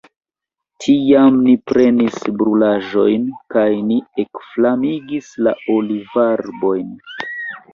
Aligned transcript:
Tiam 0.83 1.35
ni 1.47 1.53
prenis 1.71 2.17
brulaĵojn, 2.39 3.27
kaj 3.57 3.67
ni 3.91 3.99
ekflamigis 4.25 5.31
la 5.49 5.55
olivarbojn. 5.77 6.91